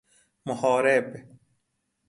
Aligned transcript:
محارب 0.45 1.23